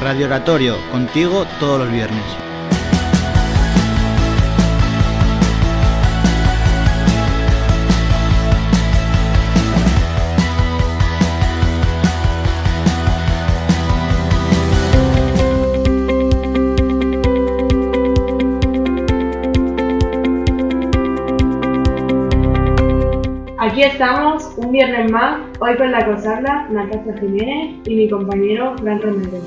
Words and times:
Radio 0.00 0.24
Oratorio, 0.26 0.76
contigo 0.90 1.44
todos 1.58 1.80
los 1.80 1.92
viernes. 1.92 2.24
Aquí 23.58 23.82
estamos, 23.82 24.44
un 24.70 24.74
viernes 24.74 25.10
más, 25.10 25.40
hoy 25.58 25.74
con 25.74 25.90
la 25.90 26.06
consagra 26.06 26.68
Natasha 26.70 27.18
Jiménez 27.18 27.80
y 27.86 27.96
mi 27.96 28.08
compañero 28.08 28.76
Fran 28.78 29.02
Romero. 29.02 29.38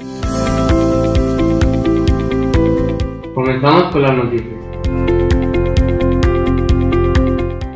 Comenzamos 3.34 3.84
con 3.94 4.02
las 4.02 4.18
noticias. 4.18 4.54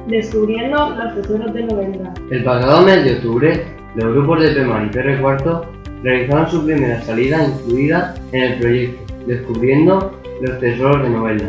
Descubriendo 0.07 0.89
los 0.89 1.15
tesoros 1.15 1.53
de 1.53 1.63
novela. 1.63 2.13
El 2.29 2.43
pasado 2.43 2.85
mes 2.85 3.05
de 3.05 3.13
octubre, 3.13 3.65
los 3.95 4.13
grupos 4.13 4.41
de 4.41 4.49
Pemar 4.49 4.85
y 4.85 4.89
PR 4.89 5.21
Cuarto 5.21 5.65
realizaron 6.03 6.49
su 6.49 6.65
primera 6.65 7.01
salida 7.03 7.45
incluida 7.45 8.13
en 8.33 8.43
el 8.43 8.59
proyecto 8.59 9.13
Descubriendo 9.25 10.19
los 10.41 10.59
tesoros 10.59 11.01
de 11.01 11.09
novela. 11.09 11.45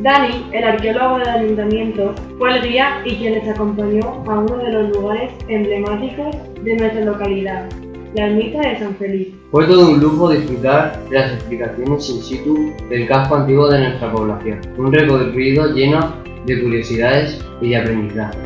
Dani, 0.00 0.46
el 0.52 0.62
arqueólogo 0.62 1.18
del 1.18 1.28
ayuntamiento, 1.28 2.14
fue 2.38 2.56
el 2.56 2.68
guía 2.68 3.02
y 3.04 3.16
quien 3.16 3.34
les 3.34 3.48
acompañó 3.48 4.22
a 4.28 4.38
uno 4.38 4.56
de 4.58 4.70
los 4.70 4.90
lugares 4.90 5.32
emblemáticos 5.48 6.36
de 6.62 6.76
nuestra 6.76 7.04
localidad, 7.04 7.68
la 8.14 8.26
ermita 8.26 8.60
de 8.60 8.78
San 8.78 8.94
Feliz. 8.94 9.34
Fue 9.50 9.66
todo 9.66 9.90
un 9.90 9.98
lujo 9.98 10.30
disfrutar 10.30 11.02
de 11.08 11.18
las 11.18 11.32
explicaciones 11.32 12.08
in 12.10 12.22
situ 12.22 12.72
del 12.88 13.08
casco 13.08 13.36
antiguo 13.36 13.68
de 13.68 13.80
nuestra 13.80 14.12
población. 14.12 14.60
Un 14.76 14.92
recorrido 14.92 15.74
lleno 15.74 16.14
de 16.46 16.62
curiosidades 16.62 17.44
y 17.60 17.70
de 17.70 17.76
aprendizaje. 17.78 18.38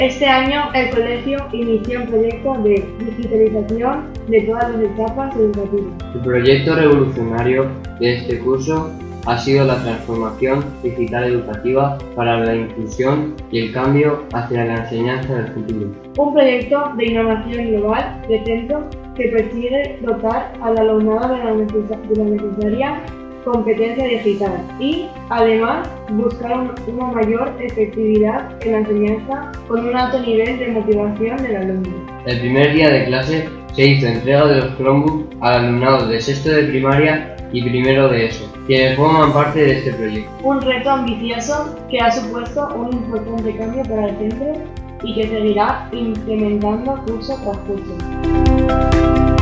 Este 0.00 0.24
año 0.24 0.62
el 0.72 0.88
colegio 0.88 1.46
inició 1.52 2.00
un 2.00 2.06
proyecto 2.06 2.54
de 2.62 2.88
digitalización 3.04 4.06
de 4.28 4.40
todas 4.40 4.70
las 4.70 4.82
etapas 4.82 5.36
educativas. 5.36 5.92
El 6.14 6.20
proyecto 6.22 6.74
revolucionario 6.74 7.66
de 8.00 8.14
este 8.14 8.38
curso 8.38 8.90
ha 9.26 9.36
sido 9.36 9.66
la 9.66 9.82
transformación 9.82 10.64
digital 10.82 11.24
educativa 11.24 11.98
para 12.16 12.40
la 12.40 12.56
inclusión 12.56 13.34
y 13.50 13.58
el 13.66 13.72
cambio 13.74 14.24
hacia 14.32 14.64
la 14.64 14.76
enseñanza 14.76 15.34
del 15.34 15.48
futuro. 15.48 15.88
Un 16.16 16.32
proyecto 16.32 16.92
de 16.96 17.04
innovación 17.04 17.66
global 17.66 18.22
de 18.26 18.42
centro 18.46 18.88
que 19.14 19.28
persigue 19.28 19.98
dotar 20.00 20.50
al 20.62 20.78
alumnado 20.78 21.34
de 21.34 21.44
la, 21.44 21.52
de 21.52 22.16
la 22.16 22.24
necesaria 22.24 23.02
competencia 23.44 24.04
digital 24.06 24.62
y, 24.78 25.06
además, 25.28 25.88
buscar 26.10 26.58
un- 26.58 26.72
una 26.94 27.12
mayor 27.12 27.52
efectividad 27.60 28.50
en 28.64 28.72
la 28.72 28.78
enseñanza 28.78 29.52
con 29.68 29.86
un 29.88 29.96
alto 29.96 30.20
nivel 30.20 30.58
de 30.58 30.68
motivación 30.68 31.36
del 31.42 31.56
alumno. 31.56 32.06
El 32.26 32.40
primer 32.40 32.72
día 32.74 32.90
de 32.90 33.04
clase 33.06 33.48
se 33.74 33.86
hizo 33.86 34.06
entrega 34.06 34.46
de 34.46 34.56
los 34.56 34.76
Chromebooks 34.76 35.36
al 35.40 35.64
alumnado 35.64 36.08
de 36.08 36.20
sexto 36.20 36.50
de 36.50 36.64
primaria 36.64 37.36
y 37.52 37.62
primero 37.62 38.08
de 38.08 38.26
ESO, 38.26 38.52
quienes 38.66 38.96
forman 38.96 39.32
parte 39.32 39.60
de 39.60 39.78
este 39.78 39.92
proyecto. 39.92 40.30
Un 40.42 40.60
reto 40.60 40.90
ambicioso 40.90 41.76
que 41.90 41.98
ha 41.98 42.10
supuesto 42.10 42.68
un 42.76 42.92
importante 42.92 43.56
cambio 43.56 43.82
para 43.84 44.08
el 44.08 44.16
centro 44.18 44.52
y 45.02 45.14
que 45.14 45.28
seguirá 45.28 45.88
implementando 45.92 47.02
curso 47.06 47.36
tras 47.42 47.56
curso. 47.58 49.39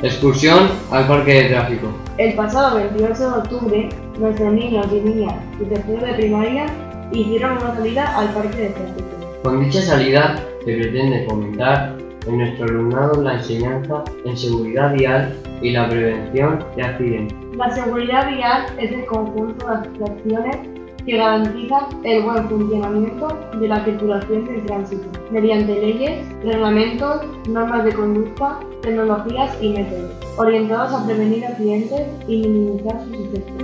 Excursión 0.00 0.68
al 0.92 1.08
parque 1.08 1.42
de 1.42 1.48
tráfico. 1.48 1.88
El 2.18 2.34
pasado 2.34 2.76
28 2.76 3.18
de 3.18 3.38
octubre, 3.38 3.88
nuestros 4.20 4.52
niños 4.52 4.86
y 4.92 5.00
niñas 5.00 5.34
de 5.58 5.66
tercero 5.66 6.06
de 6.06 6.14
primaria 6.14 6.66
hicieron 7.10 7.58
una 7.58 7.74
salida 7.74 8.16
al 8.16 8.28
parque 8.28 8.58
de 8.58 8.68
tráfico. 8.68 9.08
Con 9.42 9.64
dicha 9.64 9.82
salida 9.82 10.36
se 10.64 10.76
pretende 10.76 11.26
fomentar 11.28 11.96
en 12.28 12.38
nuestro 12.38 12.66
alumnado 12.66 13.22
la 13.22 13.34
enseñanza 13.34 14.04
en 14.24 14.36
seguridad 14.36 14.94
vial 14.94 15.34
y 15.62 15.72
la 15.72 15.88
prevención 15.88 16.64
de 16.76 16.82
accidentes. 16.84 17.36
La 17.56 17.74
seguridad 17.74 18.30
vial 18.30 18.66
es 18.78 18.92
el 18.92 19.04
conjunto 19.04 19.66
de 19.66 20.04
acciones 20.04 20.77
que 21.08 21.16
garantizan 21.16 21.84
el 22.04 22.22
buen 22.22 22.46
funcionamiento 22.50 23.28
de 23.58 23.66
la 23.66 23.82
circulación 23.82 24.44
del 24.44 24.62
tránsito, 24.66 25.08
mediante 25.30 25.80
leyes, 25.80 26.18
reglamentos, 26.44 27.22
normas 27.48 27.86
de 27.86 27.94
conducta, 27.94 28.60
tecnologías 28.82 29.56
y 29.62 29.70
métodos, 29.70 30.10
orientados 30.36 30.92
a 30.92 31.06
prevenir 31.06 31.46
accidentes 31.46 32.02
y 32.28 32.42
minimizar 32.42 33.00
sus 33.04 33.16
efectos. 33.16 33.54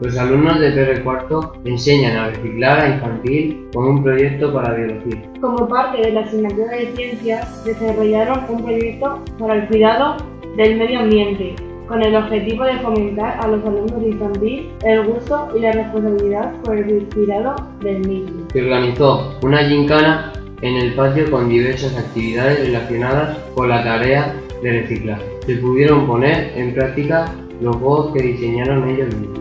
Los 0.00 0.16
alumnos 0.16 0.60
de 0.60 0.70
PR 0.70 1.04
Cuarto 1.04 1.52
enseñan 1.64 2.16
a 2.16 2.28
reciclar 2.28 2.80
a 2.80 2.88
infantil 2.94 3.68
con 3.74 3.86
un 3.86 4.02
proyecto 4.02 4.50
para 4.54 4.72
biología. 4.72 5.30
Como 5.42 5.68
parte 5.68 6.00
de 6.00 6.12
la 6.12 6.20
asignatura 6.20 6.70
de 6.70 6.96
ciencias, 6.96 7.62
desarrollaron 7.66 8.46
un 8.48 8.64
proyecto 8.64 9.22
para 9.38 9.56
el 9.56 9.68
cuidado 9.68 10.16
del 10.56 10.78
medio 10.78 11.00
ambiente, 11.00 11.54
con 11.88 12.02
el 12.02 12.14
objetivo 12.16 12.64
de 12.64 12.78
fomentar 12.78 13.38
a 13.42 13.48
los 13.48 13.64
alumnos 13.64 14.00
de 14.00 14.08
infantil 14.08 14.70
el 14.84 15.06
gusto 15.06 15.48
y 15.56 15.60
la 15.60 15.72
responsabilidad 15.72 16.52
por 16.62 16.76
el 16.76 17.06
cuidado 17.14 17.56
del 17.80 18.06
mismo. 18.06 18.46
Se 18.52 18.62
organizó 18.62 19.38
una 19.42 19.58
gincana 19.58 20.32
en 20.62 20.74
el 20.76 20.94
patio 20.94 21.30
con 21.30 21.48
diversas 21.48 21.96
actividades 21.96 22.66
relacionadas 22.66 23.38
con 23.54 23.68
la 23.68 23.84
tarea 23.84 24.34
de 24.62 24.80
reciclaje. 24.82 25.24
Se 25.46 25.56
pudieron 25.56 26.06
poner 26.06 26.52
en 26.56 26.74
práctica 26.74 27.32
los 27.60 27.76
juegos 27.76 28.12
que 28.14 28.22
diseñaron 28.22 28.88
ellos 28.88 29.14
mismos. 29.14 29.40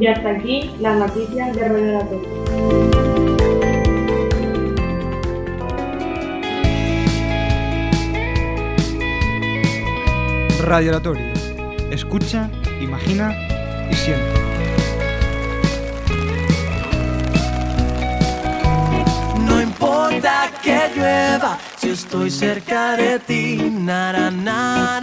Y 0.00 0.06
hasta 0.06 0.30
aquí 0.30 0.70
las 0.80 0.96
noticias 0.96 1.56
de 1.56 1.68
Relatorio. 1.68 3.37
Radio 10.68 10.90
Oratorio. 10.90 11.32
Escucha, 11.90 12.50
imagina 12.78 13.34
y 13.90 13.94
siente. 13.94 14.34
No 19.46 19.62
importa 19.62 20.50
que 20.62 20.90
llueva, 20.94 21.58
si 21.78 21.88
estoy 21.88 22.30
cerca 22.30 22.98
de 22.98 23.18
ti, 23.18 23.56
na, 23.80 24.30
na. 24.30 25.00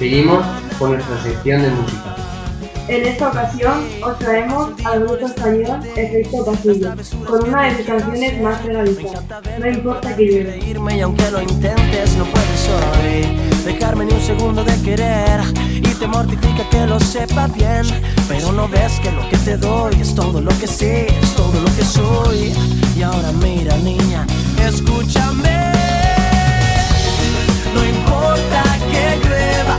Seguimos 0.00 0.44
con 0.76 0.94
nuestra 0.94 1.22
sección 1.22 1.62
de 1.62 1.70
música. 1.70 2.19
En 2.88 3.06
esta 3.06 3.28
ocasión 3.28 3.84
os 4.02 4.18
traemos 4.18 4.70
al 4.84 5.00
grupo 5.04 5.26
español 5.26 5.80
Efecto 5.96 6.44
Pasillo, 6.44 6.90
con 7.26 7.48
una 7.48 7.64
de 7.64 7.76
sus 7.76 7.86
canciones 7.86 8.42
más 8.42 8.60
pegaditas, 8.60 9.22
No 9.58 9.66
importa 9.68 10.16
que 10.16 10.24
llueva. 10.24 10.92
y 10.94 11.00
aunque 11.00 11.30
lo 11.30 11.40
intentes 11.42 12.16
no 12.16 12.24
puedes 12.24 12.68
hoy 12.68 13.38
dejarme 13.64 14.04
ni 14.06 14.14
un 14.14 14.20
segundo 14.20 14.64
de 14.64 14.74
querer. 14.82 15.40
Y 15.76 15.94
te 15.94 16.06
mortifica 16.06 16.68
que 16.70 16.86
lo 16.86 16.98
sepa 17.00 17.46
bien 17.48 17.84
pero 18.28 18.52
no 18.52 18.68
ves 18.68 18.98
que 19.00 19.10
lo 19.12 19.28
que 19.28 19.36
te 19.38 19.56
doy 19.56 19.94
es 20.00 20.14
todo 20.14 20.40
lo 20.40 20.50
que 20.58 20.66
sé 20.66 21.06
es 21.22 21.34
todo 21.34 21.60
lo 21.60 21.74
que 21.76 21.84
soy. 21.84 22.52
Y 22.96 23.02
ahora 23.02 23.30
mira 23.32 23.76
niña 23.78 24.26
escúchame. 24.66 25.72
No 27.74 27.84
importa 27.84 28.62
que 28.90 29.28
llueva 29.28 29.69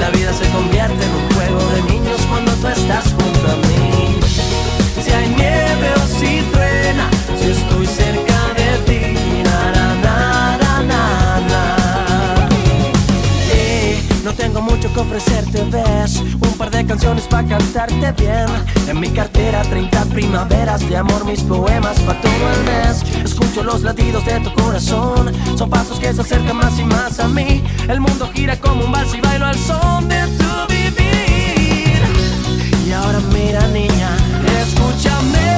la 0.00 0.10
vida 0.10 0.32
se 0.32 0.48
convierte 0.50 1.04
en 1.04 1.10
un 1.10 1.30
juego 1.34 1.70
de 1.72 1.82
niños 1.92 2.20
cuando 2.30 2.52
tú 2.52 2.68
estás 2.68 3.04
junto 3.12 3.52
a 3.52 3.56
mí 3.56 3.79
ofrecerte 15.00 15.64
ves 15.70 16.20
Un 16.20 16.52
par 16.58 16.70
de 16.70 16.84
canciones 16.84 17.24
para 17.24 17.46
cantarte 17.46 18.12
bien. 18.12 18.46
En 18.88 19.00
mi 19.00 19.08
cartera 19.08 19.62
30 19.62 20.04
primaveras 20.06 20.88
de 20.88 20.96
amor 20.96 21.24
Mis 21.24 21.42
poemas 21.42 21.98
para 22.00 22.20
todo 22.20 22.50
el 22.54 22.64
mes. 22.64 23.02
Escucho 23.24 23.62
los 23.64 23.82
latidos 23.82 24.24
de 24.24 24.40
tu 24.40 24.52
corazón 24.54 25.32
Son 25.56 25.70
pasos 25.70 25.98
que 25.98 26.12
se 26.12 26.20
acercan 26.20 26.56
más 26.56 26.78
y 26.78 26.84
más 26.84 27.18
a 27.20 27.28
mí. 27.28 27.62
El 27.88 28.00
mundo 28.00 28.30
gira 28.32 28.56
como 28.56 28.84
un 28.84 28.92
vals 28.92 29.14
y 29.14 29.20
bailo 29.20 29.46
al 29.46 29.58
son 29.58 30.08
de 30.08 30.20
tu 30.38 30.72
vivir. 30.72 32.00
Y 32.86 32.92
ahora 32.92 33.20
mira 33.32 33.66
niña, 33.68 34.10
escúchame. 34.62 35.50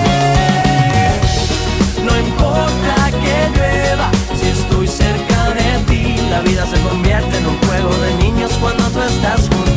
No 2.04 2.18
importa 2.18 3.10
que 3.10 3.58
llueva 3.58 4.10
Si 4.38 4.48
estoy 4.48 4.88
cerca 4.88 5.50
de 5.54 5.84
ti, 5.88 6.16
la 6.30 6.40
vida 6.40 6.66
se 6.66 6.80
convierte 6.80 7.11
cuando 8.62 8.84
tú 8.90 9.00
estás 9.00 9.48
junto 9.48 9.71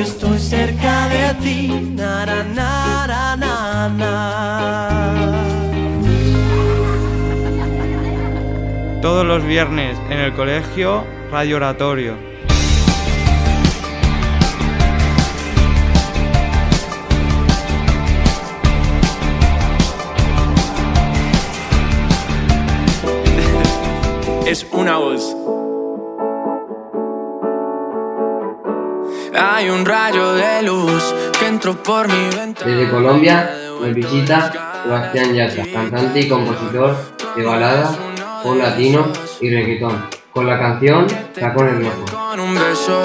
estoy 0.00 0.38
cerca 0.38 1.08
de 1.08 1.34
ti. 1.42 1.68
Na. 1.94 2.22
Todos 9.02 9.26
los 9.26 9.44
viernes 9.44 9.98
en 10.10 10.18
el 10.18 10.32
colegio, 10.32 11.04
Radio 11.30 11.56
Oratorio. 11.56 12.32
es 24.52 24.66
una 24.70 24.98
voz. 24.98 25.34
Desde 32.64 32.90
Colombia 32.90 33.50
nos 33.80 33.94
visita 33.94 34.82
Sebastián 34.82 35.34
Yatra, 35.34 35.64
cantante 35.72 36.20
y 36.20 36.28
compositor 36.28 36.96
de 37.36 37.44
baladas, 37.44 37.96
pop 38.42 38.56
latino 38.56 39.06
y 39.40 39.50
reggaetón. 39.50 40.06
Con 40.32 40.46
la 40.46 40.58
canción 40.58 41.06
Tacones 41.38 41.74
Con 42.10 42.40
un 42.40 42.54
beso 42.54 43.02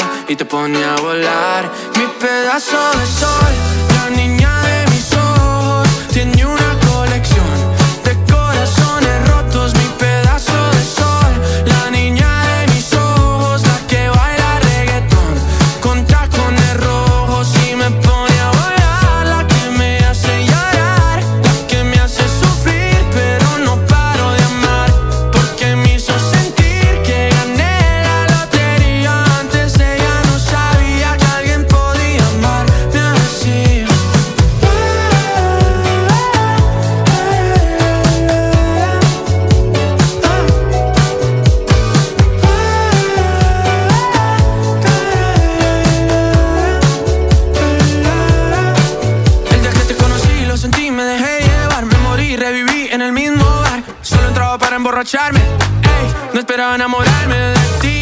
Ey, 55.00 56.14
no 56.34 56.40
esperaba 56.40 56.74
enamorarme 56.74 57.36
de 57.36 57.56
ti. 57.82 57.97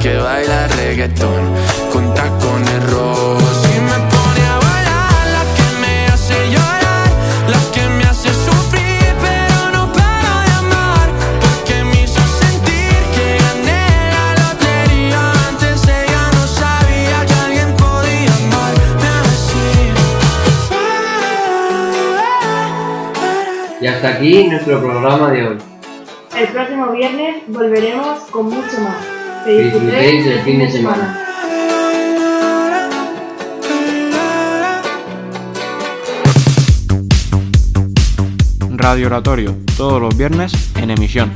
que 0.00 0.16
baila 0.16 0.68
reggaetón 0.68 1.54
con 1.92 2.14
tacones 2.14 2.92
rojos 2.92 3.66
y 3.74 3.80
me 3.80 3.98
pone 4.12 4.42
a 4.46 4.58
bailar 4.66 5.26
la 5.36 5.42
que 5.56 5.68
me 5.80 6.06
hace 6.06 6.36
llorar, 6.50 7.10
la 7.48 7.60
que 7.72 7.88
me 7.88 8.04
hace 8.04 8.28
sufrir, 8.28 9.14
pero 9.20 9.70
no 9.72 9.92
paro 9.92 10.34
de 10.46 10.52
amar 10.62 11.08
porque 11.40 11.82
me 11.84 12.04
hizo 12.04 12.20
sentir 12.42 13.00
que 13.14 13.38
gané 13.42 13.84
la 14.14 14.26
lotería. 14.42 15.20
Antes 15.48 15.82
ella 15.82 16.22
no 16.32 16.44
sabía 16.46 17.26
que 17.26 17.34
alguien 17.46 17.70
podía 17.76 18.32
amarme 18.44 19.08
así. 19.26 19.66
Y 23.80 23.86
hasta 23.86 24.08
aquí 24.10 24.44
nuestro 24.44 24.80
programa 24.80 25.30
de 25.32 25.48
hoy. 25.48 25.58
El 26.36 26.48
próximo 26.48 26.92
viernes 26.92 27.42
volveremos 27.48 28.20
con 28.30 28.44
mucho 28.46 28.80
más 28.80 29.17
que 29.48 29.62
disfrutéis 29.62 30.24
del 30.26 30.40
fin 30.40 30.58
de 30.58 30.70
semana. 30.70 31.24
Radio 38.76 39.06
Oratorio, 39.06 39.56
todos 39.76 40.02
los 40.02 40.16
viernes 40.16 40.52
en 40.76 40.90
emisión. 40.90 41.32